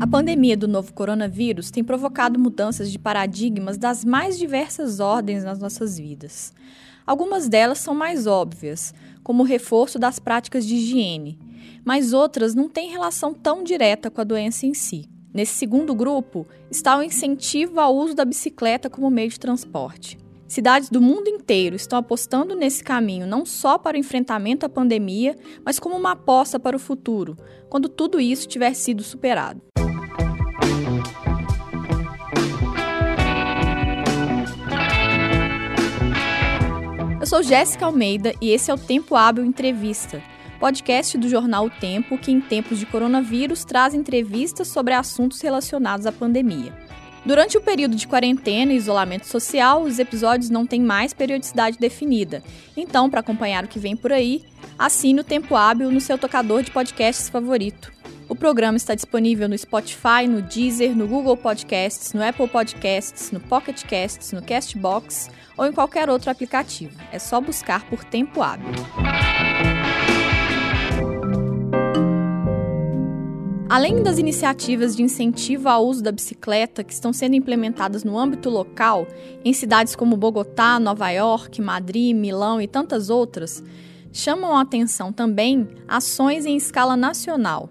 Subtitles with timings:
[0.00, 5.58] A pandemia do novo coronavírus tem provocado mudanças de paradigmas das mais diversas ordens nas
[5.58, 6.54] nossas vidas.
[7.06, 11.38] Algumas delas são mais óbvias, como o reforço das práticas de higiene,
[11.84, 15.04] mas outras não têm relação tão direta com a doença em si.
[15.34, 20.16] Nesse segundo grupo está o incentivo ao uso da bicicleta como meio de transporte.
[20.48, 25.36] Cidades do mundo inteiro estão apostando nesse caminho não só para o enfrentamento à pandemia,
[25.62, 27.36] mas como uma aposta para o futuro,
[27.68, 29.60] quando tudo isso tiver sido superado.
[37.30, 40.20] Sou Jéssica Almeida e esse é o Tempo Hábil Entrevista,
[40.58, 46.06] podcast do jornal O Tempo que, em tempos de coronavírus, traz entrevistas sobre assuntos relacionados
[46.06, 46.76] à pandemia.
[47.24, 52.42] Durante o período de quarentena e isolamento social, os episódios não têm mais periodicidade definida.
[52.76, 54.42] Então, para acompanhar o que vem por aí,
[54.76, 57.92] assine o Tempo Hábil no seu tocador de podcasts favorito.
[58.40, 63.38] O programa está disponível no Spotify, no Deezer, no Google Podcasts, no Apple Podcasts, no
[63.38, 66.98] Pocket Casts, no Castbox ou em qualquer outro aplicativo.
[67.12, 68.70] É só buscar por Tempo Hábil.
[73.68, 78.48] Além das iniciativas de incentivo ao uso da bicicleta que estão sendo implementadas no âmbito
[78.48, 79.06] local,
[79.44, 83.62] em cidades como Bogotá, Nova York, Madrid, Milão e tantas outras,
[84.10, 87.68] chamam a atenção também ações em escala nacional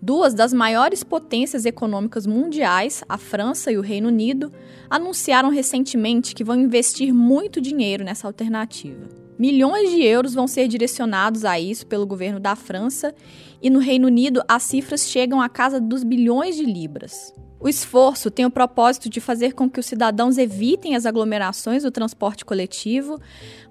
[0.00, 4.52] Duas das maiores potências econômicas mundiais, a França e o Reino Unido,
[4.88, 9.08] anunciaram recentemente que vão investir muito dinheiro nessa alternativa.
[9.36, 13.12] Milhões de euros vão ser direcionados a isso pelo governo da França
[13.60, 17.34] e no Reino Unido as cifras chegam à casa dos bilhões de libras.
[17.60, 21.90] O esforço tem o propósito de fazer com que os cidadãos evitem as aglomerações do
[21.90, 23.20] transporte coletivo,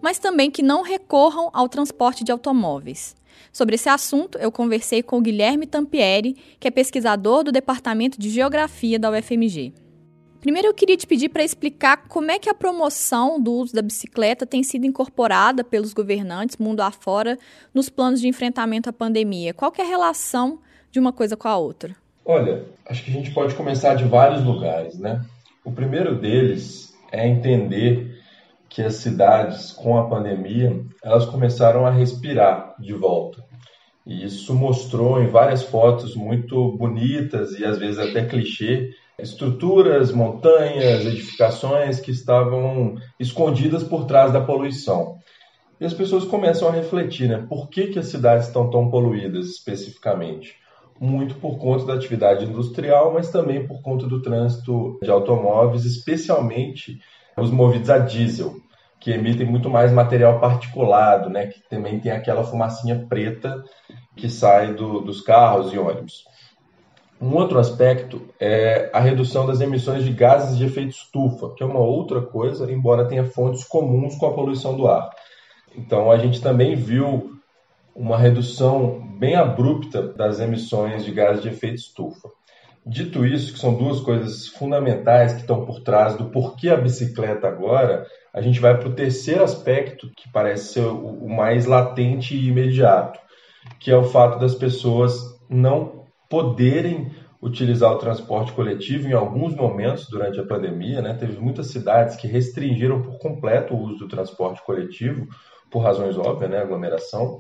[0.02, 3.16] mas também que não recorram ao transporte de automóveis.
[3.52, 8.30] Sobre esse assunto, eu conversei com o Guilherme Tampieri, que é pesquisador do Departamento de
[8.30, 9.74] Geografia da UFMG.
[10.42, 13.82] Primeiro, eu queria te pedir para explicar como é que a promoção do uso da
[13.82, 17.40] bicicleta tem sido incorporada pelos governantes mundo afora
[17.74, 19.54] nos planos de enfrentamento à pandemia.
[19.54, 20.60] Qual é a relação
[20.92, 21.96] de uma coisa com a outra?
[22.30, 25.22] Olha, acho que a gente pode começar de vários lugares, né?
[25.64, 28.20] O primeiro deles é entender
[28.68, 33.42] que as cidades, com a pandemia, elas começaram a respirar de volta.
[34.06, 41.06] E isso mostrou em várias fotos muito bonitas e às vezes até clichê, estruturas, montanhas,
[41.06, 45.18] edificações que estavam escondidas por trás da poluição.
[45.80, 47.46] E as pessoas começam a refletir, né?
[47.48, 50.67] Por que, que as cidades estão tão poluídas especificamente?
[51.00, 57.00] Muito por conta da atividade industrial, mas também por conta do trânsito de automóveis, especialmente
[57.38, 58.56] os movidos a diesel,
[59.00, 63.64] que emitem muito mais material particulado, né, que também tem aquela fumacinha preta
[64.16, 66.26] que sai do, dos carros e ônibus.
[67.20, 71.66] Um outro aspecto é a redução das emissões de gases de efeito estufa, que é
[71.66, 75.10] uma outra coisa, embora tenha fontes comuns com a poluição do ar.
[75.76, 77.37] Então, a gente também viu
[77.98, 82.30] uma redução bem abrupta das emissões de gases de efeito estufa.
[82.86, 87.48] Dito isso, que são duas coisas fundamentais que estão por trás do porquê a bicicleta
[87.48, 92.48] agora, a gente vai para o terceiro aspecto, que parece ser o mais latente e
[92.48, 93.20] imediato,
[93.80, 95.20] que é o fato das pessoas
[95.50, 101.02] não poderem utilizar o transporte coletivo em alguns momentos durante a pandemia.
[101.02, 101.16] Né?
[101.16, 105.28] Teve muitas cidades que restringiram por completo o uso do transporte coletivo,
[105.72, 106.60] por razões óbvias, né?
[106.60, 107.40] aglomeração.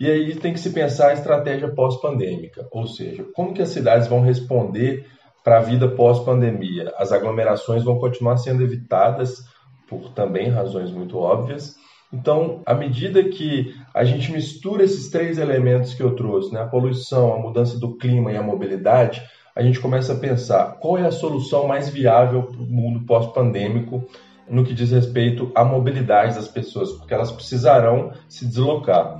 [0.00, 4.06] E aí tem que se pensar a estratégia pós-pandêmica, ou seja, como que as cidades
[4.06, 5.06] vão responder
[5.42, 6.92] para a vida pós-pandemia.
[6.96, 9.42] As aglomerações vão continuar sendo evitadas
[9.88, 11.74] por também razões muito óbvias.
[12.12, 16.66] Então, à medida que a gente mistura esses três elementos que eu trouxe, né, a
[16.66, 19.22] poluição, a mudança do clima e a mobilidade,
[19.54, 24.06] a gente começa a pensar qual é a solução mais viável para o mundo pós-pandêmico
[24.48, 29.18] no que diz respeito à mobilidade das pessoas, porque elas precisarão se deslocar.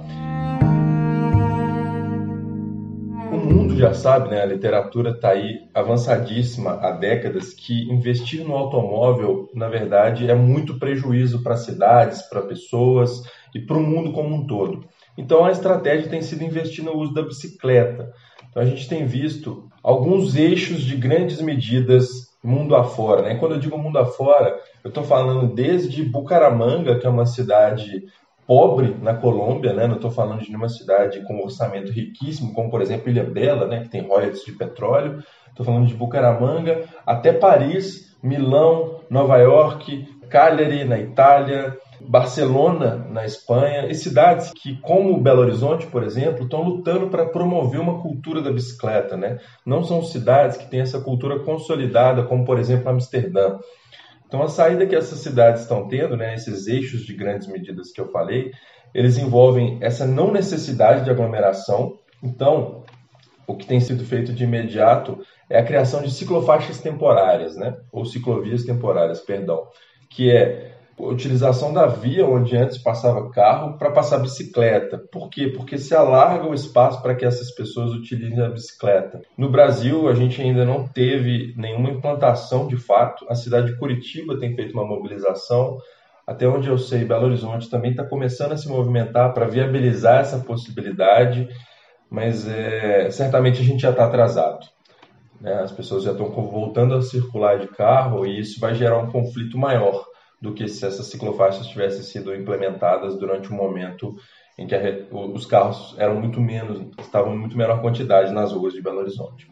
[3.78, 9.68] Já sabe, né, a literatura está aí avançadíssima há décadas que investir no automóvel, na
[9.68, 13.22] verdade, é muito prejuízo para cidades, para pessoas
[13.54, 14.84] e para o mundo como um todo.
[15.16, 18.12] Então a estratégia tem sido investir no uso da bicicleta.
[18.50, 23.22] Então a gente tem visto alguns eixos de grandes medidas mundo afora.
[23.22, 23.34] Né?
[23.36, 28.04] Quando eu digo mundo afora, eu estou falando desde Bucaramanga, que é uma cidade
[28.48, 29.86] pobre na Colômbia, né?
[29.86, 33.66] não estou falando de nenhuma cidade com um orçamento riquíssimo, como por exemplo Ilha Bela,
[33.66, 33.82] né?
[33.82, 40.84] que tem royalties de petróleo, estou falando de Bucaramanga, até Paris, Milão, Nova York, Cagliari,
[40.84, 47.08] na Itália, Barcelona, na Espanha, e cidades que, como Belo Horizonte, por exemplo, estão lutando
[47.08, 49.16] para promover uma cultura da bicicleta.
[49.16, 49.38] Né?
[49.64, 53.58] Não são cidades que têm essa cultura consolidada, como, por exemplo, Amsterdã.
[54.28, 57.98] Então, a saída que essas cidades estão tendo, né, esses eixos de grandes medidas que
[58.00, 58.52] eu falei,
[58.94, 61.98] eles envolvem essa não necessidade de aglomeração.
[62.22, 62.84] Então,
[63.46, 68.04] o que tem sido feito de imediato é a criação de ciclofaixas temporárias, né, ou
[68.04, 69.66] ciclovias temporárias, perdão,
[70.10, 70.67] que é
[70.98, 74.98] utilização da via onde antes passava carro para passar bicicleta.
[75.12, 75.48] Por quê?
[75.48, 79.20] Porque se alarga o espaço para que essas pessoas utilizem a bicicleta.
[79.36, 83.24] No Brasil, a gente ainda não teve nenhuma implantação de fato.
[83.28, 85.78] A cidade de Curitiba tem feito uma mobilização.
[86.26, 90.38] Até onde eu sei, Belo Horizonte também está começando a se movimentar para viabilizar essa
[90.38, 91.48] possibilidade,
[92.10, 94.66] mas é, certamente a gente já está atrasado.
[95.40, 95.54] Né?
[95.54, 99.56] As pessoas já estão voltando a circular de carro e isso vai gerar um conflito
[99.56, 100.04] maior
[100.40, 104.14] do que se essas ciclofaixas tivessem sido implementadas durante um momento
[104.58, 104.80] em que a,
[105.12, 109.48] os carros eram muito menos, estavam em muito menor quantidade nas ruas de Belo Horizonte.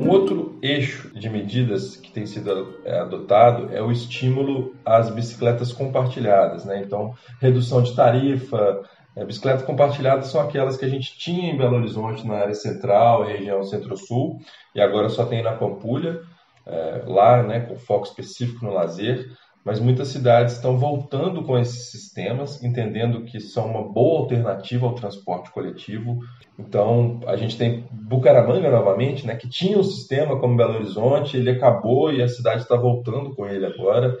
[0.00, 5.72] Um outro eixo de medidas que tem sido é, adotado é o estímulo às bicicletas
[5.72, 6.82] compartilhadas, né?
[6.84, 8.82] Então, redução de tarifa,
[9.16, 13.24] é, bicicletas compartilhadas são aquelas que a gente tinha em Belo Horizonte, na área central,
[13.24, 14.40] região centro-sul,
[14.74, 16.20] e agora só tem na Pampulha,
[16.66, 19.30] é, lá, né, com foco específico no lazer.
[19.64, 24.94] Mas muitas cidades estão voltando com esses sistemas, entendendo que são uma boa alternativa ao
[24.94, 26.18] transporte coletivo.
[26.58, 31.48] Então, a gente tem Bucaramanga novamente, né, que tinha um sistema como Belo Horizonte, ele
[31.48, 34.14] acabou e a cidade está voltando com ele agora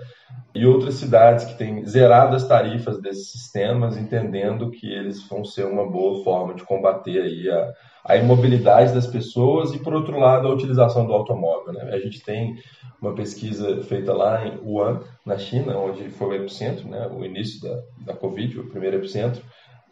[0.54, 5.66] e outras cidades que têm zerado as tarifas desses sistemas, entendendo que eles vão ser
[5.66, 7.72] uma boa forma de combater aí a,
[8.04, 11.72] a imobilidade das pessoas e, por outro lado, a utilização do automóvel.
[11.72, 11.90] Né?
[11.92, 12.54] A gente tem
[13.02, 17.08] uma pesquisa feita lá em Wuhan, na China, onde foi o epicentro, né?
[17.12, 19.42] o início da, da Covid, o primeiro epicentro,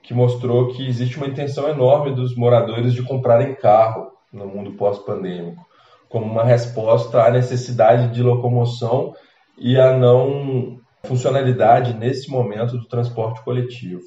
[0.00, 5.66] que mostrou que existe uma intenção enorme dos moradores de comprarem carro no mundo pós-pandêmico,
[6.08, 9.14] como uma resposta à necessidade de locomoção
[9.58, 14.02] e a não funcionalidade nesse momento do transporte coletivo.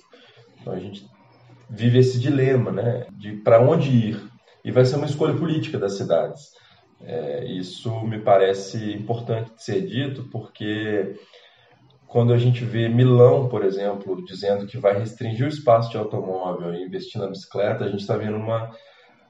[0.60, 1.06] Então a gente
[1.70, 4.22] vive esse dilema, né, de para onde ir
[4.64, 6.52] e vai ser uma escolha política das cidades.
[7.02, 11.16] É, isso me parece importante de ser dito porque
[12.08, 16.74] quando a gente vê Milão, por exemplo, dizendo que vai restringir o espaço de automóvel
[16.74, 18.72] e investir na bicicleta, a gente está vendo uma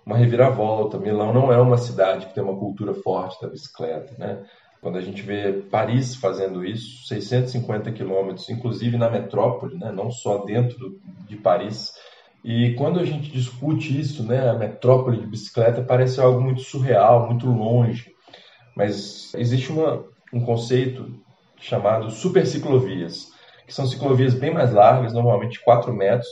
[0.06, 1.00] uma reviravolta.
[1.00, 4.44] Milão não é uma cidade que tem uma cultura forte da bicicleta, né?
[4.86, 10.46] Quando a gente vê Paris fazendo isso, 650 quilômetros, inclusive na metrópole, né, não só
[10.46, 11.92] dentro de Paris.
[12.44, 17.26] E quando a gente discute isso, né, a metrópole de bicicleta parece algo muito surreal,
[17.26, 18.12] muito longe.
[18.78, 21.20] Mas existe uma, um conceito
[21.60, 23.30] chamado superciclovias,
[23.66, 26.30] que são ciclovias bem mais largas, normalmente 4 metros,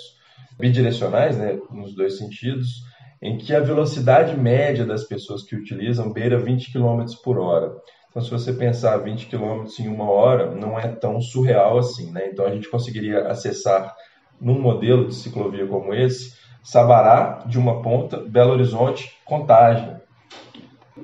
[0.59, 2.83] bidirecionais, né, nos dois sentidos,
[3.19, 7.73] em que a velocidade média das pessoas que utilizam beira 20 km por hora.
[8.13, 12.29] Então, se você pensar 20 km em uma hora, não é tão surreal assim, né?
[12.31, 13.91] Então, a gente conseguiria acessar
[14.39, 19.97] num modelo de ciclovia como esse, Sabará de uma ponta, Belo Horizonte, Contagem,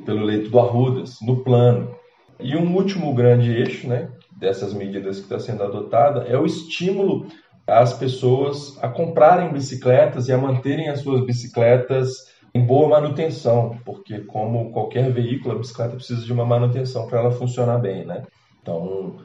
[0.05, 1.95] pelo leito do Arrudas, no plano.
[2.39, 7.25] E um último grande eixo, né, dessas medidas que está sendo adotada é o estímulo
[7.65, 14.19] às pessoas a comprarem bicicletas e a manterem as suas bicicletas em boa manutenção, porque
[14.19, 18.25] como qualquer veículo, a bicicleta precisa de uma manutenção para ela funcionar bem, né?
[18.61, 19.17] Então,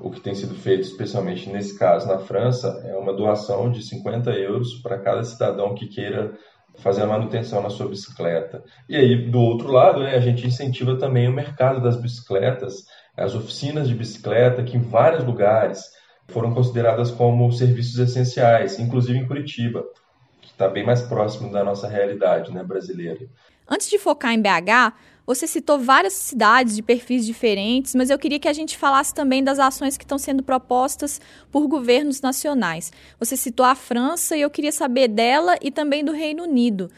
[0.00, 4.30] o que tem sido feito, especialmente nesse caso na França, é uma doação de 50
[4.30, 6.32] euros para cada cidadão que queira
[6.78, 8.62] fazer a manutenção na sua bicicleta.
[8.88, 13.34] E aí, do outro lado, né, a gente incentiva também o mercado das bicicletas, as
[13.34, 15.84] oficinas de bicicleta, que em vários lugares
[16.28, 19.84] foram consideradas como serviços essenciais, inclusive em Curitiba
[20.60, 23.26] está bem mais próximo da nossa realidade né, brasileira.
[23.66, 24.92] Antes de focar em BH,
[25.26, 29.42] você citou várias cidades de perfis diferentes, mas eu queria que a gente falasse também
[29.42, 31.18] das ações que estão sendo propostas
[31.50, 32.92] por governos nacionais.
[33.18, 36.90] Você citou a França e eu queria saber dela e também do Reino Unido.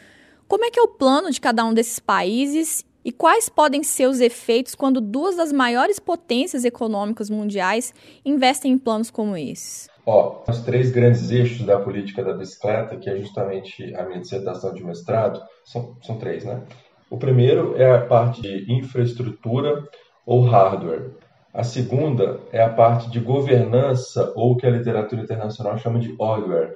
[0.45, 4.07] Como é que é o plano de cada um desses países e quais podem ser
[4.09, 7.93] os efeitos quando duas das maiores potências econômicas mundiais
[8.25, 9.92] investem em planos como esses?
[10.05, 14.73] Ó, os três grandes eixos da política da bicicleta, que é justamente a minha dissertação
[14.73, 16.61] de mestrado, são, são três, né?
[17.09, 19.87] O primeiro é a parte de infraestrutura
[20.25, 21.11] ou hardware.
[21.53, 26.75] A segunda é a parte de governança, ou que a literatura internacional chama de hardware.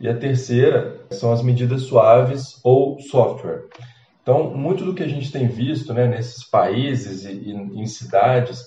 [0.00, 3.64] E a terceira são as medidas suaves ou software.
[4.22, 8.64] Então, muito do que a gente tem visto né, nesses países e, e em cidades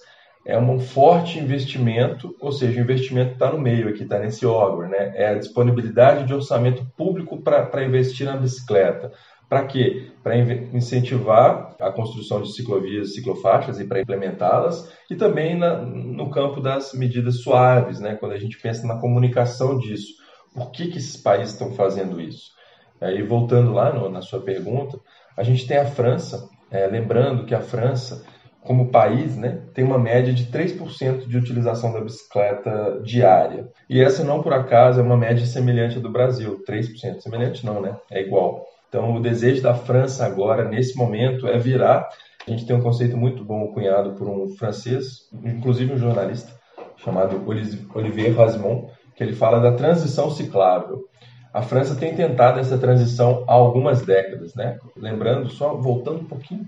[0.48, 4.88] é um forte investimento, ou seja, o investimento está no meio aqui, está nesse órgão,
[4.88, 5.12] né?
[5.14, 9.12] É a disponibilidade de orçamento público para investir na bicicleta.
[9.50, 10.10] Para quê?
[10.24, 16.30] Para incentivar a construção de ciclovias e ciclofaixas e para implementá-las, e também na, no
[16.30, 18.16] campo das medidas suaves, né?
[18.16, 20.14] quando a gente pensa na comunicação disso.
[20.54, 22.52] Por que, que esses países estão fazendo isso?
[23.02, 24.98] Aí, voltando lá no, na sua pergunta,
[25.36, 28.26] a gente tem a França, é, lembrando que a França,
[28.68, 33.70] como país, né, tem uma média de 3% de utilização da bicicleta diária.
[33.90, 37.22] E essa, não por acaso, é uma média semelhante à do Brasil, 3%.
[37.22, 37.96] Semelhante não, né?
[38.12, 38.66] É igual.
[38.90, 42.10] Então, o desejo da França agora, nesse momento, é virar.
[42.46, 46.52] A gente tem um conceito muito bom cunhado por um francês, inclusive um jornalista,
[46.98, 47.42] chamado
[47.96, 51.06] Olivier Rasmont, que ele fala da transição ciclável.
[51.54, 54.78] A França tem tentado essa transição há algumas décadas, né?
[54.96, 56.66] Lembrando, só voltando um pouquinho,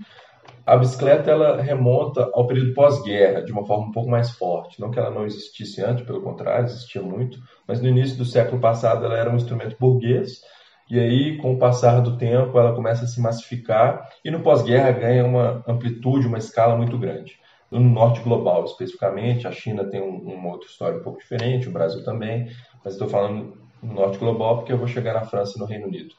[0.65, 4.79] a bicicleta ela remonta ao período pós-guerra de uma forma um pouco mais forte.
[4.79, 7.37] Não que ela não existisse antes, pelo contrário, existia muito,
[7.67, 10.41] mas no início do século passado ela era um instrumento burguês
[10.89, 14.91] e aí, com o passar do tempo, ela começa a se massificar e no pós-guerra
[14.91, 17.39] ganha uma amplitude, uma escala muito grande.
[17.69, 21.71] No norte global, especificamente, a China tem um, uma outra história um pouco diferente, o
[21.71, 22.47] Brasil também,
[22.83, 25.85] mas estou falando no norte global porque eu vou chegar na França e no Reino
[25.85, 26.15] Unido.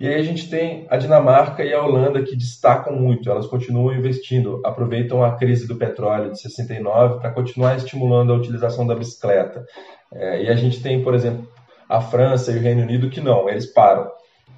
[0.00, 3.96] E aí a gente tem a Dinamarca e a Holanda que destacam muito, elas continuam
[3.96, 9.64] investindo, aproveitam a crise do petróleo de 69 para continuar estimulando a utilização da bicicleta.
[10.12, 11.48] É, e a gente tem, por exemplo,
[11.88, 14.08] a França e o Reino Unido que não, eles param.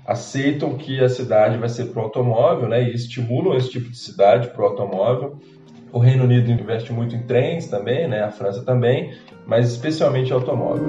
[0.06, 3.96] Aceitam que a cidade vai ser para o automóvel né, e estimulam esse tipo de
[3.96, 5.38] cidade para o automóvel.
[5.90, 9.14] O Reino Unido investe muito em trens também, né, a França também,
[9.46, 10.86] mas especialmente automóvel.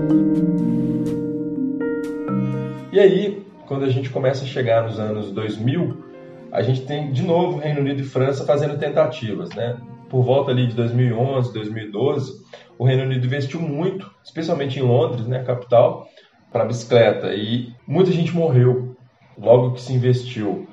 [2.92, 3.41] E aí,
[3.72, 6.04] quando a gente começa a chegar nos anos 2000,
[6.52, 9.78] a gente tem de novo Reino Unido e França fazendo tentativas, né?
[10.10, 12.44] Por volta ali de 2011, 2012,
[12.78, 16.06] o Reino Unido investiu muito, especialmente em Londres, né, capital,
[16.52, 18.94] para bicicleta e muita gente morreu
[19.38, 20.68] logo que se investiu.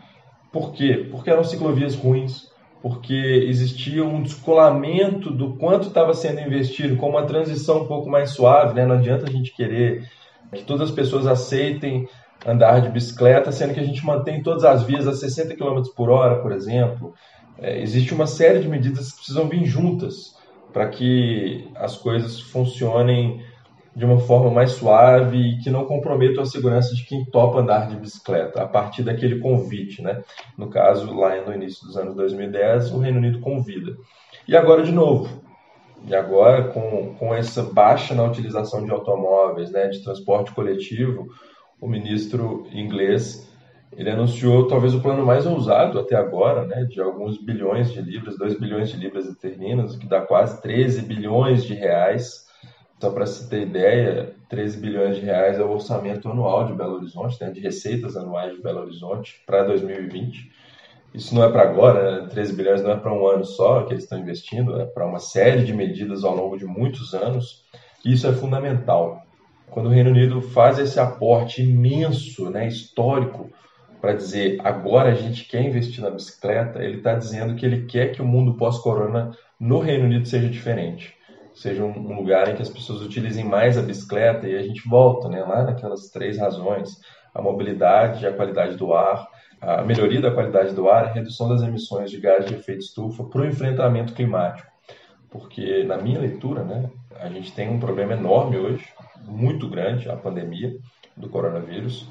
[0.51, 1.07] Por quê?
[1.09, 2.51] Porque eram ciclovias ruins,
[2.83, 8.31] porque existia um descolamento do quanto estava sendo investido, com uma transição um pouco mais
[8.31, 8.85] suave, né?
[8.85, 10.03] Não adianta a gente querer
[10.53, 12.09] que todas as pessoas aceitem
[12.49, 16.09] andar de bicicleta, sendo que a gente mantém todas as vias a 60 km por
[16.09, 17.13] hora, por exemplo.
[17.59, 20.35] É, existe uma série de medidas que precisam vir juntas
[20.73, 23.43] para que as coisas funcionem
[23.95, 27.89] de uma forma mais suave e que não comprometam a segurança de quem topa andar
[27.89, 30.23] de bicicleta, a partir daquele convite, né?
[30.57, 33.97] No caso, lá no início dos anos 2010, o Reino Unido convida.
[34.47, 35.43] E agora, de novo,
[36.07, 41.27] e agora com, com essa baixa na utilização de automóveis, né, de transporte coletivo,
[41.81, 43.49] o ministro inglês
[43.97, 48.37] ele anunciou talvez o plano mais ousado até agora, né, de alguns bilhões de libras,
[48.37, 52.47] 2 bilhões de libras esterlinas, que dá quase 13 bilhões de reais
[53.01, 56.97] só para se ter ideia, 13 bilhões de reais é o orçamento anual de Belo
[56.97, 60.51] Horizonte, né, de receitas anuais de Belo Horizonte para 2020.
[61.15, 62.29] Isso não é para agora, né?
[62.29, 65.19] 13 bilhões não é para um ano só que eles estão investindo, é para uma
[65.19, 67.65] série de medidas ao longo de muitos anos.
[68.05, 69.23] E isso é fundamental.
[69.71, 73.51] Quando o Reino Unido faz esse aporte imenso, né, histórico,
[74.01, 78.13] para dizer agora a gente quer investir na bicicleta, ele está dizendo que ele quer
[78.13, 81.19] que o mundo pós-corona no Reino Unido seja diferente
[81.59, 85.29] seja um lugar em que as pessoas utilizem mais a bicicleta e a gente volta
[85.29, 87.01] né, lá naquelas três razões:
[87.35, 89.29] a mobilidade, a qualidade do ar,
[89.61, 93.25] a melhoria da qualidade do ar, a redução das emissões de gás de efeito estufa
[93.25, 94.69] para o enfrentamento climático.
[95.29, 96.89] Porque, na minha leitura, né,
[97.21, 98.87] a gente tem um problema enorme hoje,
[99.27, 100.77] muito grande, a pandemia
[101.17, 102.09] do coronavírus,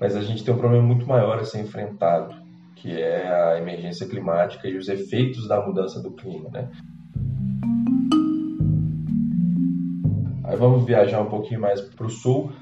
[0.00, 2.34] mas a gente tem um problema muito maior a ser enfrentado,
[2.76, 6.48] que é a emergência climática e os efeitos da mudança do clima.
[6.50, 6.70] Né?
[10.44, 12.52] Aí vamos viajar um pouquinho mais para o sul,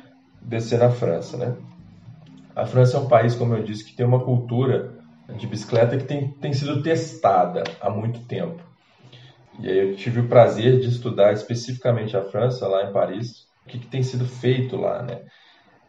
[0.41, 1.57] descer na França, né?
[2.55, 4.95] A França é um país, como eu disse, que tem uma cultura
[5.37, 8.63] de bicicleta que tem, tem sido testada há muito tempo.
[9.61, 13.69] E aí eu tive o prazer de estudar especificamente a França, lá em Paris, o
[13.69, 15.21] que, que tem sido feito lá, né?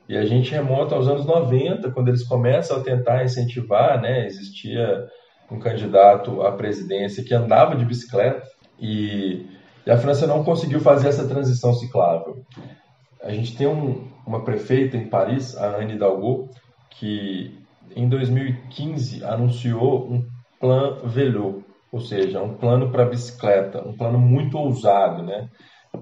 [0.10, 4.26] E a gente remonta aos anos 90, quando eles começam a tentar incentivar, né?
[4.26, 5.06] Existia
[5.52, 8.44] um candidato à presidência que andava de bicicleta
[8.80, 9.46] e
[9.88, 12.44] e a França não conseguiu fazer essa transição ciclável.
[13.24, 16.50] A gente tem um, uma prefeita em Paris, a Anne Hidalgo,
[16.90, 17.58] que
[17.96, 20.28] em 2015 anunciou um
[20.60, 25.48] plan vélo, ou seja, um plano para bicicleta, um plano muito ousado, né?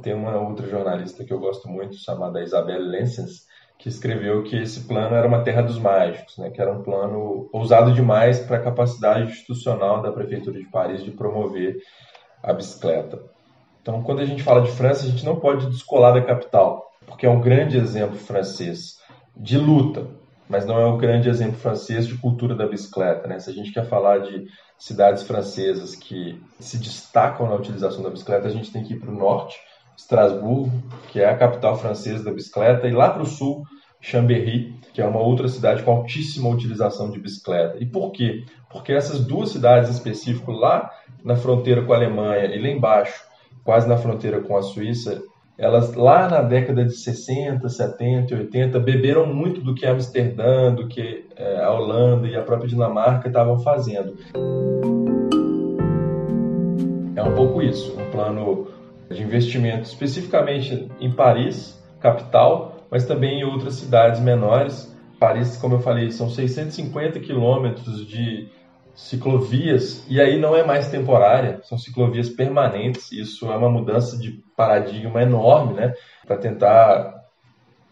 [0.01, 3.45] Tem uma outra jornalista que eu gosto muito, chamada Isabelle Lensens,
[3.77, 7.49] que escreveu que esse plano era uma terra dos mágicos, né, que era um plano
[7.51, 11.77] ousado demais para a capacidade institucional da Prefeitura de Paris de promover
[12.41, 13.21] a bicicleta.
[13.81, 17.25] Então, quando a gente fala de França, a gente não pode descolar da capital, porque
[17.25, 18.95] é um grande exemplo francês
[19.35, 20.07] de luta,
[20.47, 23.27] mas não é um grande exemplo francês de cultura da bicicleta.
[23.27, 23.39] Né?
[23.39, 24.47] Se a gente quer falar de
[24.77, 29.11] cidades francesas que se destacam na utilização da bicicleta, a gente tem que ir para
[29.11, 29.55] o norte,
[29.97, 30.71] Estrasburgo,
[31.11, 33.63] que é a capital francesa da bicicleta, e lá para o sul,
[34.01, 37.77] Chambéry, que é uma outra cidade com altíssima utilização de bicicleta.
[37.79, 38.45] E por quê?
[38.69, 40.91] Porque essas duas cidades específicas, lá
[41.23, 43.23] na fronteira com a Alemanha e lá embaixo,
[43.63, 45.23] quase na fronteira com a Suíça,
[45.57, 51.25] elas lá na década de 60, 70 80 beberam muito do que Amsterdã, do que
[51.35, 54.17] é, a Holanda e a própria Dinamarca estavam fazendo.
[57.15, 58.67] É um pouco isso, um plano
[59.09, 64.93] de investimento especificamente em Paris, capital, mas também em outras cidades menores.
[65.19, 68.49] Paris, como eu falei, são 650 quilômetros de
[68.95, 73.11] ciclovias, e aí não é mais temporária, são ciclovias permanentes.
[73.11, 75.93] Isso é uma mudança de paradigma enorme, né?
[76.25, 77.13] Para tentar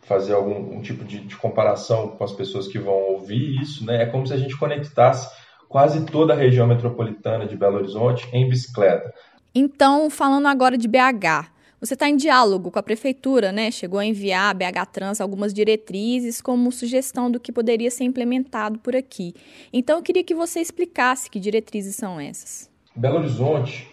[0.03, 4.03] fazer algum um tipo de, de, comparação com as pessoas que vão ouvir isso, né?
[4.03, 5.29] É como se a gente conectasse
[5.67, 9.11] quase toda a região metropolitana de Belo Horizonte em bicicleta.
[9.55, 13.69] Então, falando agora de BH, você está em diálogo com a prefeitura, né?
[13.69, 18.79] Chegou a enviar a BH Trans algumas diretrizes como sugestão do que poderia ser implementado
[18.79, 19.35] por aqui.
[19.71, 22.71] Então, eu queria que você explicasse que diretrizes são essas.
[22.95, 23.87] Belo Horizonte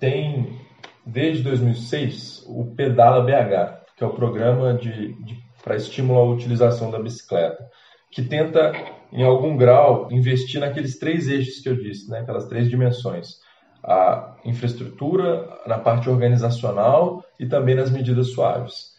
[0.00, 0.58] tem,
[1.04, 6.90] desde 2006, o Pedala BH, que é o programa de, de para estímulo à utilização
[6.90, 7.64] da bicicleta,
[8.10, 8.72] que tenta,
[9.12, 12.20] em algum grau, investir naqueles três eixos que eu disse, né?
[12.20, 13.44] aquelas três dimensões
[13.82, 18.94] a infraestrutura, na parte organizacional e também nas medidas suaves.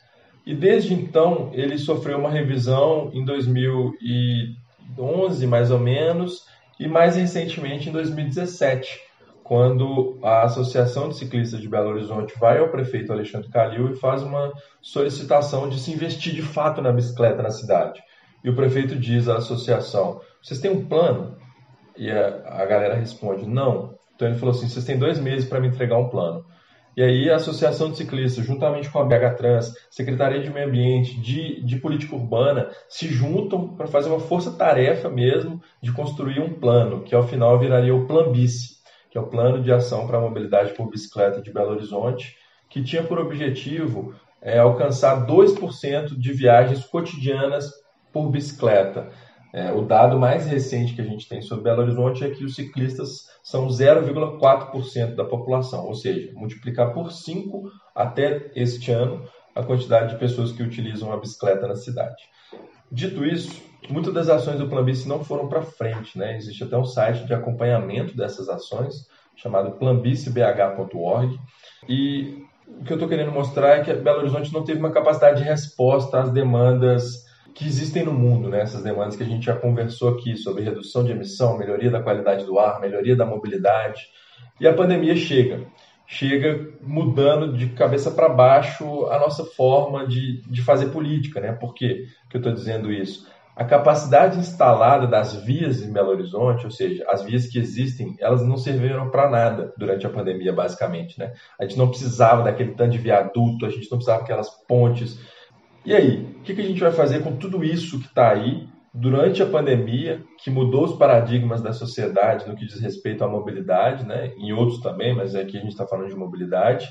[0.45, 6.45] E desde então ele sofreu uma revisão em 2011, mais ou menos,
[6.79, 8.99] e mais recentemente em 2017,
[9.43, 14.23] quando a Associação de Ciclistas de Belo Horizonte vai ao prefeito Alexandre Calil e faz
[14.23, 18.01] uma solicitação de se investir de fato na bicicleta na cidade.
[18.43, 21.35] E o prefeito diz à associação: vocês têm um plano?
[21.97, 23.96] E a, a galera responde: não.
[24.17, 26.43] Então ele falou assim: vocês têm dois meses para me entregar um plano.
[26.97, 31.21] E aí a Associação de Ciclistas, juntamente com a BH Trans, Secretaria de Meio Ambiente,
[31.21, 37.03] de, de Política Urbana, se juntam para fazer uma força-tarefa mesmo de construir um plano,
[37.03, 38.77] que ao final viraria o Plan BICE,
[39.11, 42.35] que é o Plano de Ação para a Mobilidade por Bicicleta de Belo Horizonte,
[42.67, 47.71] que tinha por objetivo é, alcançar 2% de viagens cotidianas
[48.11, 49.09] por bicicleta.
[49.53, 52.55] É, o dado mais recente que a gente tem sobre Belo Horizonte é que os
[52.55, 59.23] ciclistas são 0,4% da população, ou seja, multiplicar por 5 até este ano
[59.55, 62.23] a quantidade de pessoas que utilizam a bicicleta na cidade.
[62.91, 66.37] Dito isso, muitas das ações do Planbice não foram para frente, né?
[66.37, 71.37] Existe até um site de acompanhamento dessas ações chamado planbicebh.org
[71.87, 75.41] e o que eu estou querendo mostrar é que Belo Horizonte não teve uma capacidade
[75.41, 77.26] de resposta às demandas
[77.57, 78.61] que existem no mundo, né?
[78.61, 82.45] essas demandas que a gente já conversou aqui sobre redução de emissão, melhoria da qualidade
[82.45, 84.09] do ar, melhoria da mobilidade.
[84.61, 85.65] E a pandemia chega,
[86.05, 91.41] chega mudando de cabeça para baixo a nossa forma de, de fazer política.
[91.41, 91.51] Né?
[91.51, 93.27] Por que eu estou dizendo isso?
[93.55, 98.45] A capacidade instalada das vias em Belo Horizonte, ou seja, as vias que existem, elas
[98.45, 101.17] não serviram para nada durante a pandemia, basicamente.
[101.17, 101.33] Né?
[101.59, 105.17] A gente não precisava daquele tanto de viaduto, a gente não precisava daquelas pontes,
[105.87, 109.41] e aí, o que, a gente vai fazer com tudo isso que está aí durante
[109.41, 114.33] a pandemia, que mudou os paradigmas da sociedade no que diz respeito à mobilidade, né?
[114.37, 116.89] em outros também, mas aqui a gente está falando de mobilidade,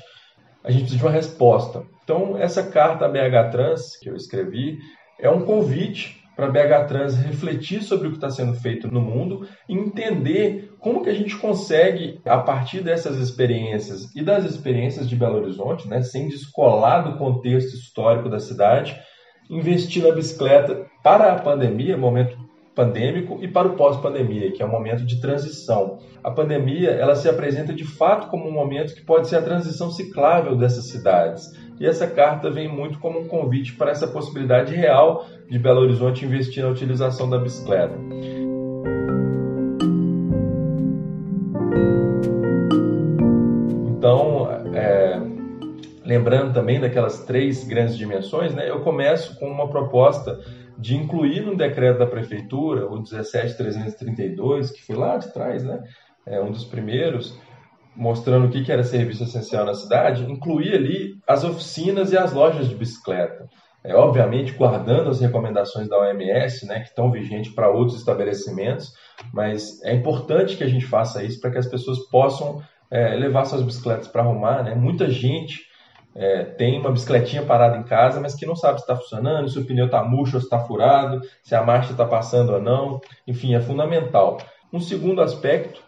[0.63, 1.83] a gente precisa de uma resposta.
[2.03, 4.79] Então, essa carta à BH Trans que eu escrevi
[5.19, 8.99] é um convite para a BH Trans refletir sobre o que está sendo feito no
[8.99, 15.09] mundo e entender como que a gente consegue, a partir dessas experiências e das experiências
[15.09, 18.99] de Belo Horizonte, né, sem descolar do contexto histórico da cidade,
[19.49, 22.37] investir na bicicleta para a pandemia, momento
[22.75, 25.97] pandêmico, e para o pós-pandemia, que é um momento de transição.
[26.23, 29.89] A pandemia ela se apresenta de fato como um momento que pode ser a transição
[29.89, 31.51] ciclável dessas cidades.
[31.79, 36.23] E essa carta vem muito como um convite para essa possibilidade real de Belo Horizonte
[36.23, 37.97] investir na utilização da bicicleta.
[44.07, 45.19] Então, é,
[46.05, 50.39] lembrando também daquelas três grandes dimensões, né, eu começo com uma proposta
[50.77, 55.83] de incluir no decreto da prefeitura, o 17332, que foi lá de trás, né,
[56.25, 57.37] é um dos primeiros,
[57.93, 62.69] mostrando o que era serviço essencial na cidade, incluir ali as oficinas e as lojas
[62.69, 63.45] de bicicleta.
[63.83, 68.93] é, obviamente guardando as recomendações da OMS, né, que estão vigentes para outros estabelecimentos,
[69.33, 73.45] mas é importante que a gente faça isso para que as pessoas possam é, levar
[73.45, 74.63] suas bicicletas para arrumar.
[74.63, 74.75] Né?
[74.75, 75.65] Muita gente
[76.15, 79.59] é, tem uma bicicletinha parada em casa, mas que não sabe se está funcionando, se
[79.59, 82.99] o pneu está murcho ou se está furado, se a marcha está passando ou não.
[83.27, 84.37] Enfim, é fundamental.
[84.71, 85.81] Um segundo aspecto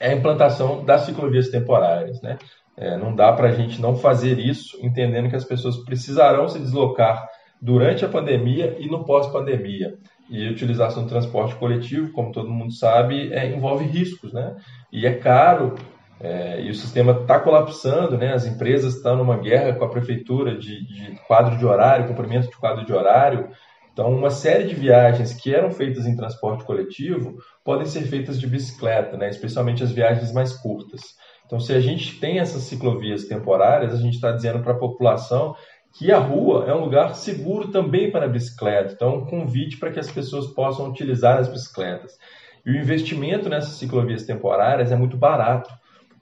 [0.00, 2.20] é a implantação das ciclovias temporárias.
[2.22, 2.38] Né?
[2.76, 6.58] É, não dá para a gente não fazer isso, entendendo que as pessoas precisarão se
[6.58, 7.26] deslocar
[7.60, 9.94] durante a pandemia e no pós-pandemia.
[10.28, 14.56] E a utilização do transporte coletivo, como todo mundo sabe, é, envolve riscos, né?
[14.92, 15.76] E é caro,
[16.20, 18.32] é, e o sistema está colapsando, né?
[18.32, 22.56] As empresas estão numa guerra com a prefeitura de, de quadro de horário, cumprimento de
[22.56, 23.50] quadro de horário.
[23.92, 28.46] Então, uma série de viagens que eram feitas em transporte coletivo podem ser feitas de
[28.46, 29.30] bicicleta, né?
[29.30, 31.00] especialmente as viagens mais curtas.
[31.46, 35.54] Então, se a gente tem essas ciclovias temporárias, a gente está dizendo para a população
[35.98, 38.92] que a rua é um lugar seguro também para a bicicleta.
[38.92, 42.18] Então, um convite para que as pessoas possam utilizar as bicicletas.
[42.66, 45.70] E o investimento nessas ciclovias temporárias é muito barato,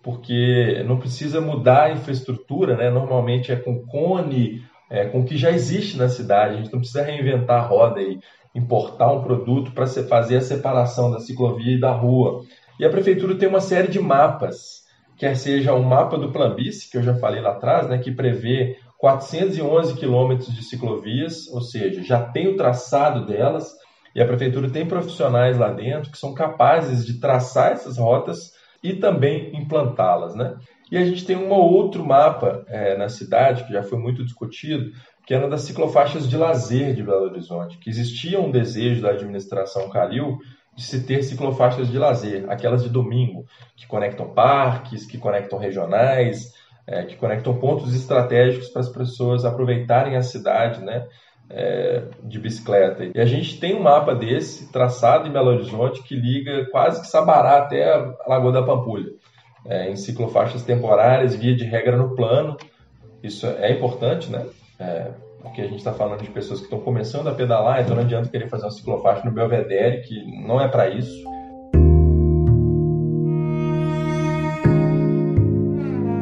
[0.04, 2.90] porque não precisa mudar a infraestrutura, né?
[2.90, 6.54] normalmente é com cone, é, com o que já existe na cidade.
[6.54, 8.20] A gente não precisa reinventar a roda e
[8.54, 12.42] importar um produto para fazer a separação da ciclovia e da rua.
[12.78, 14.84] E a prefeitura tem uma série de mapas
[15.16, 18.76] quer seja o mapa do Planbice, que eu já falei lá atrás, né, que prevê
[18.98, 23.72] 411 quilômetros de ciclovias, ou seja, já tem o traçado delas,
[24.14, 28.52] e a prefeitura tem profissionais lá dentro que são capazes de traçar essas rotas
[28.84, 30.34] e também implantá-las.
[30.34, 30.54] Né?
[30.92, 34.92] E a gente tem um outro mapa é, na cidade, que já foi muito discutido,
[35.26, 39.88] que era das ciclofaixas de lazer de Belo Horizonte, que existia um desejo da administração
[39.88, 40.36] Calil
[40.76, 46.52] de se ter ciclofaixas de lazer, aquelas de domingo, que conectam parques, que conectam regionais,
[46.86, 51.06] é, que conectam pontos estratégicos para as pessoas aproveitarem a cidade né,
[51.50, 53.04] é, de bicicleta.
[53.14, 57.07] E a gente tem um mapa desse, traçado em Belo Horizonte, que liga quase que
[57.07, 59.11] Sabará até a Lagoa da Pampulha,
[59.66, 62.57] é, em ciclofaixas temporárias, via de regra no plano.
[63.22, 64.46] Isso é importante, né?
[64.78, 65.11] É,
[65.42, 68.28] porque a gente está falando de pessoas que estão começando a pedalar, então não adianta
[68.28, 71.22] querer fazer uma ciclofaixa no Belvedere, que não é para isso.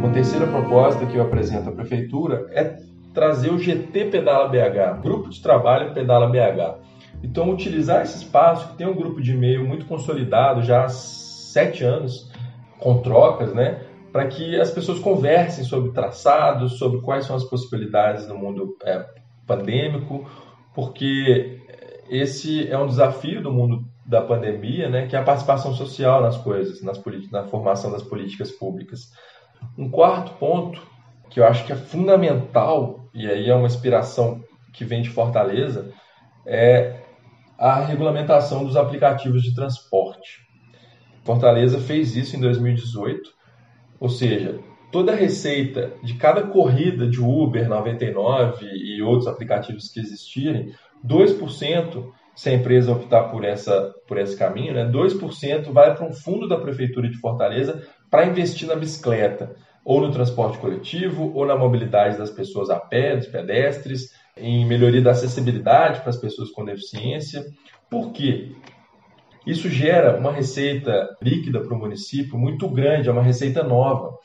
[0.00, 2.76] Uma terceira proposta que eu apresento à prefeitura é
[3.12, 6.80] trazer o GT Pedala BH, Grupo de Trabalho Pedala BH.
[7.22, 11.84] Então, utilizar esse espaço, que tem um grupo de e-mail muito consolidado, já há sete
[11.84, 12.30] anos,
[12.78, 13.80] com trocas, né?
[14.12, 19.06] para que as pessoas conversem sobre traçados, sobre quais são as possibilidades no mundo é,
[19.46, 20.28] pandêmico,
[20.74, 21.58] porque
[22.10, 26.36] esse é um desafio do mundo da pandemia, né, que é a participação social nas
[26.36, 29.10] coisas, nas na formação das políticas públicas.
[29.78, 30.82] Um quarto ponto
[31.30, 35.92] que eu acho que é fundamental e aí é uma inspiração que vem de Fortaleza
[36.46, 37.00] é
[37.58, 40.40] a regulamentação dos aplicativos de transporte.
[41.24, 43.42] Fortaleza fez isso em 2018
[44.02, 44.58] ou seja,
[44.90, 50.74] toda a receita de cada corrida de Uber 99 e outros aplicativos que existirem,
[51.06, 56.12] 2%, se a empresa optar por, essa, por esse caminho, né, 2% vai para um
[56.12, 61.56] fundo da Prefeitura de Fortaleza para investir na bicicleta, ou no transporte coletivo, ou na
[61.56, 66.64] mobilidade das pessoas a pé, dos pedestres, em melhoria da acessibilidade para as pessoas com
[66.64, 67.44] deficiência.
[67.90, 68.52] Por quê?
[69.46, 74.16] Isso gera uma receita líquida para o município muito grande, é uma receita nova.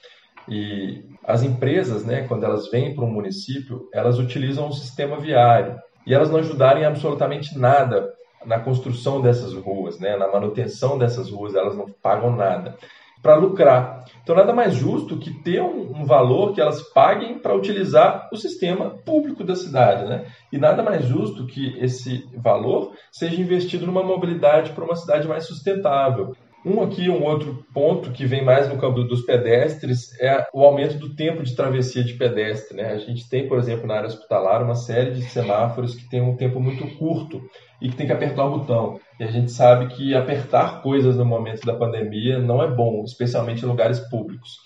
[0.47, 5.75] E as empresas, né, quando elas vêm para um município, elas utilizam o sistema viário
[6.05, 8.13] e elas não ajudarem absolutamente nada
[8.45, 12.77] na construção dessas ruas, né, na manutenção dessas ruas, elas não pagam nada
[13.21, 14.05] para lucrar.
[14.21, 18.37] Então, nada mais justo que ter um, um valor que elas paguem para utilizar o
[18.37, 20.05] sistema público da cidade.
[20.05, 20.25] Né?
[20.51, 25.45] E nada mais justo que esse valor seja investido numa mobilidade para uma cidade mais
[25.45, 26.35] sustentável.
[26.65, 30.97] Um aqui, um outro ponto que vem mais no campo dos pedestres é o aumento
[30.97, 32.75] do tempo de travessia de pedestre.
[32.75, 32.91] Né?
[32.91, 36.35] A gente tem, por exemplo, na área hospitalar, uma série de semáforos que tem um
[36.35, 37.41] tempo muito curto
[37.81, 38.99] e que tem que apertar o botão.
[39.19, 43.63] E a gente sabe que apertar coisas no momento da pandemia não é bom, especialmente
[43.63, 44.57] em lugares públicos.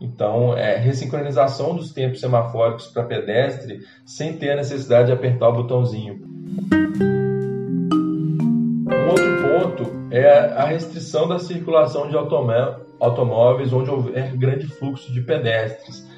[0.00, 5.52] Então, é ressincronização dos tempos semafóricos para pedestre sem ter a necessidade de apertar o
[5.52, 6.83] botãozinho.
[10.16, 16.08] É a restrição da circulação de automóveis onde houver grande fluxo de pedestres,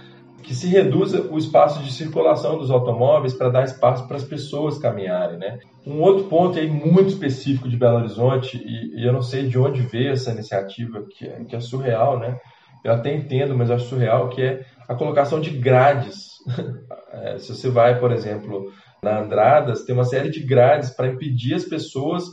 [0.43, 4.79] que se reduza o espaço de circulação dos automóveis para dar espaço para as pessoas
[4.79, 5.39] caminharem.
[5.39, 5.59] Né?
[5.87, 9.81] Um outro ponto aí muito específico de Belo Horizonte, e, eu não sei de onde
[9.81, 12.39] veio essa iniciativa, que é, que é surreal, né?
[12.85, 16.37] eu até entendo, mas acho surreal, que é a colocação de grades.
[17.13, 18.71] É, se você vai, por exemplo,
[19.03, 22.25] Na Andradas tem uma série de grades para impedir as pessoas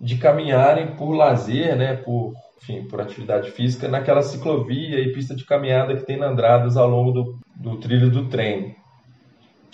[0.00, 5.44] de caminharem por lazer, né, por, enfim, por atividade física, naquela ciclovia e pista de
[5.44, 8.76] caminhada que tem na Andradas ao longo do, do trilho do trem.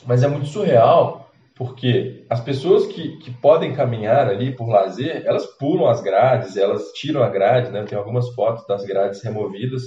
[0.07, 5.45] Mas é muito surreal, porque as pessoas que, que podem caminhar ali por lazer, elas
[5.59, 7.83] pulam as grades, elas tiram a grade, né?
[7.83, 9.83] Tem algumas fotos das grades removidas.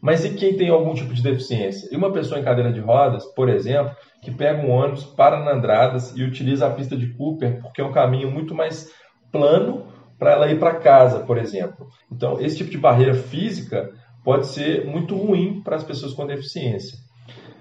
[0.00, 1.88] Mas e quem tem algum tipo de deficiência?
[1.90, 5.54] E uma pessoa em cadeira de rodas, por exemplo, que pega um ônibus, para na
[5.54, 8.88] Andradas e utiliza a pista de Cooper, porque é um caminho muito mais
[9.30, 9.86] plano
[10.18, 11.88] para ela ir para casa, por exemplo.
[12.10, 13.90] Então, esse tipo de barreira física
[14.24, 16.98] pode ser muito ruim para as pessoas com deficiência.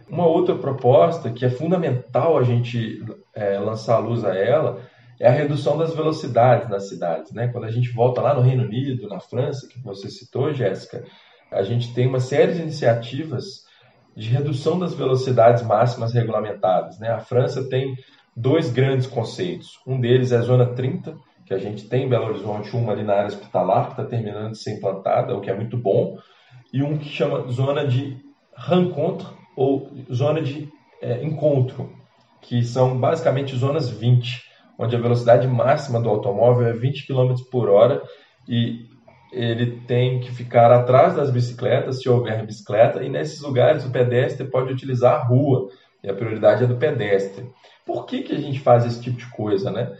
[0.09, 3.03] Uma outra proposta que é fundamental a gente
[3.35, 4.81] é, lançar a luz a ela
[5.19, 7.31] é a redução das velocidades nas cidades.
[7.31, 7.47] Né?
[7.47, 11.03] Quando a gente volta lá no Reino Unido, na França, que você citou, Jéssica,
[11.51, 13.65] a gente tem uma série de iniciativas
[14.15, 16.99] de redução das velocidades máximas regulamentadas.
[16.99, 17.09] Né?
[17.09, 17.95] A França tem
[18.35, 19.79] dois grandes conceitos.
[19.85, 21.15] Um deles é a Zona 30,
[21.47, 24.51] que a gente tem em Belo Horizonte, uma ali na área hospitalar, que está terminando
[24.51, 26.17] de ser implantada, o que é muito bom,
[26.73, 28.17] e um que chama Zona de
[28.55, 30.69] Rencontre, ou Zona de
[31.01, 31.89] é, Encontro,
[32.41, 34.43] que são basicamente zonas 20,
[34.77, 38.03] onde a velocidade máxima do automóvel é 20 km por hora
[38.47, 38.85] e
[39.31, 44.49] ele tem que ficar atrás das bicicletas, se houver bicicleta, e nesses lugares o pedestre
[44.49, 45.69] pode utilizar a rua,
[46.03, 47.49] e a prioridade é do pedestre.
[47.85, 49.93] Por que, que a gente faz esse tipo de coisa, né?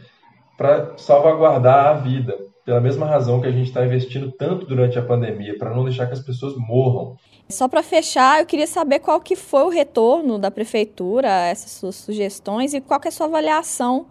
[0.57, 5.01] Para salvaguardar a vida, pela mesma razão que a gente está investindo tanto durante a
[5.01, 7.15] pandemia, para não deixar que as pessoas morram.
[7.47, 11.71] Só para fechar, eu queria saber qual que foi o retorno da prefeitura a essas
[11.71, 14.07] suas sugestões e qual que é a sua avaliação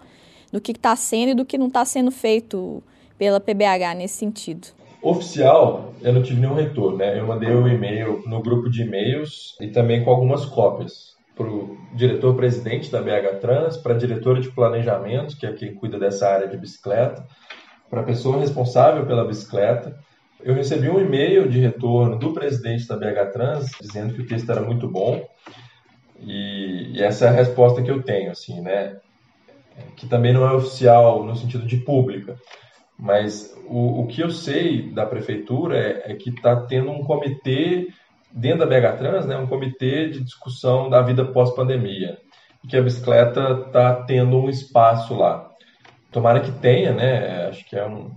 [0.52, 2.82] do que está sendo e do que não está sendo feito
[3.18, 4.68] pela PBH nesse sentido.
[5.02, 7.18] Oficial, eu não tive nenhum retorno, né?
[7.18, 11.46] Eu mandei o um e-mail no grupo de e-mails e também com algumas cópias para
[11.46, 16.28] o diretor-presidente da BH Trans, para a diretora de planejamento, que é quem cuida dessa
[16.28, 17.26] área de bicicleta,
[17.90, 19.96] para a pessoa responsável pela bicicleta.
[20.42, 24.50] Eu recebi um e-mail de retorno do presidente da BH Trans dizendo que o texto
[24.50, 25.22] era muito bom
[26.20, 28.96] e, e essa é a resposta que eu tenho, assim, né?
[29.94, 32.36] Que também não é oficial no sentido de pública,
[32.98, 37.88] mas o, o que eu sei da prefeitura é, é que está tendo um comitê
[38.32, 42.18] dentro da BH Trans, né, um comitê de discussão da vida pós-pandemia,
[42.68, 45.50] que a bicicleta está tendo um espaço lá.
[46.10, 47.48] Tomara que tenha, né?
[47.48, 48.10] Acho que é um,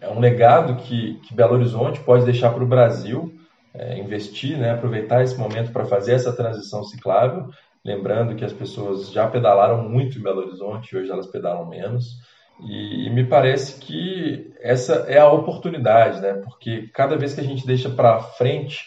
[0.00, 3.32] é um legado que, que Belo Horizonte pode deixar para o Brasil,
[3.72, 7.48] é, investir, né, aproveitar esse momento para fazer essa transição ciclável.
[7.84, 12.18] Lembrando que as pessoas já pedalaram muito em Belo Horizonte, hoje elas pedalam menos.
[12.62, 16.34] E, e me parece que essa é a oportunidade, né?
[16.44, 18.84] Porque cada vez que a gente deixa para frente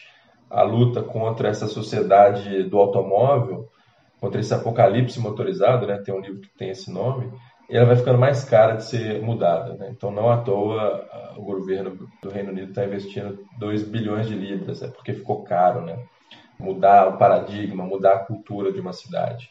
[0.53, 3.67] a luta contra essa sociedade do automóvel,
[4.21, 5.97] contra esse apocalipse motorizado, né?
[5.97, 7.29] Tem um livro que tem esse nome.
[7.69, 9.89] E ela vai ficando mais cara de ser mudada, né?
[9.91, 14.83] Então, não à toa o governo do Reino Unido está investindo 2 bilhões de libras,
[14.83, 15.97] é porque ficou caro, né?
[16.59, 19.49] Mudar o paradigma, mudar a cultura de uma cidade.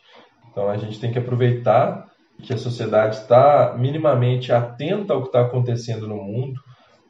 [0.51, 2.07] Então, a gente tem que aproveitar
[2.41, 6.61] que a sociedade está minimamente atenta ao que está acontecendo no mundo,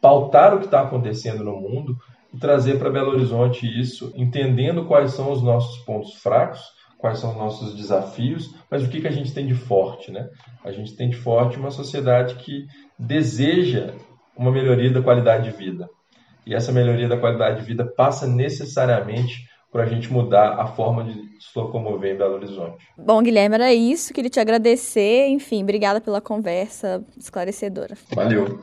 [0.00, 1.96] pautar o que está acontecendo no mundo
[2.32, 6.60] e trazer para Belo Horizonte isso, entendendo quais são os nossos pontos fracos,
[6.98, 10.28] quais são os nossos desafios, mas o que, que a gente tem de forte, né?
[10.64, 12.66] A gente tem de forte uma sociedade que
[12.98, 13.94] deseja
[14.36, 15.88] uma melhoria da qualidade de vida.
[16.46, 21.02] E essa melhoria da qualidade de vida passa necessariamente por a gente mudar a forma
[21.02, 22.84] de se locomover em Belo Horizonte.
[22.96, 24.12] Bom, Guilherme, era isso.
[24.12, 25.28] Queria te agradecer.
[25.28, 27.96] Enfim, obrigada pela conversa esclarecedora.
[28.14, 28.60] Valeu.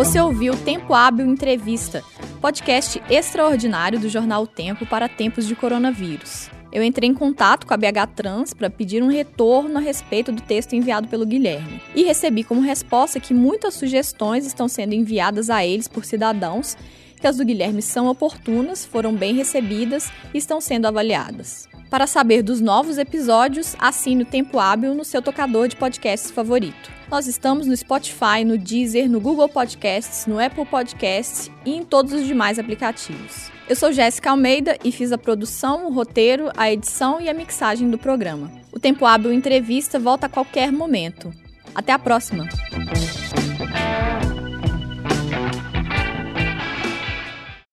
[0.00, 2.02] Você ouviu Tempo Hábil Entrevista,
[2.40, 6.48] podcast extraordinário do jornal Tempo para tempos de coronavírus.
[6.72, 10.40] Eu entrei em contato com a BH Trans para pedir um retorno a respeito do
[10.40, 15.66] texto enviado pelo Guilherme e recebi como resposta que muitas sugestões estão sendo enviadas a
[15.66, 16.78] eles por cidadãos,
[17.20, 21.68] que as do Guilherme são oportunas, foram bem recebidas e estão sendo avaliadas.
[21.90, 26.88] Para saber dos novos episódios, assine o Tempo Hábil no seu tocador de podcasts favorito.
[27.10, 32.12] Nós estamos no Spotify, no Deezer, no Google Podcasts, no Apple Podcasts e em todos
[32.12, 33.50] os demais aplicativos.
[33.68, 37.90] Eu sou Jéssica Almeida e fiz a produção, o roteiro, a edição e a mixagem
[37.90, 38.52] do programa.
[38.72, 41.32] O Tempo Hábil Entrevista volta a qualquer momento.
[41.74, 42.48] Até a próxima!